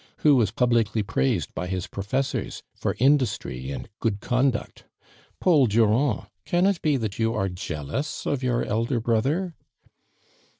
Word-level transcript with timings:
who 0.25 0.35
was 0.35 0.49
publicly 0.49 1.03
prais 1.03 1.43
od 1.47 1.53
by 1.53 1.67
liis 1.67 1.83
i>rofessois 1.87 2.63
for 2.73 2.95
industry 2.97 3.69
and 3.69 3.87
good 3.99 4.19
conduct? 4.19 4.85
Paul 5.39 5.67
Durand, 5.67 6.25
can 6.43 6.65
it 6.65 6.81
be 6.81 6.95
(h 6.95 7.03
it 7.03 7.13
vou 7.17 7.35
are 7.35 7.49
jealous 7.49 8.25
of 8.25 8.41
your 8.41 8.63
elder 8.65 8.99
brother 8.99 9.53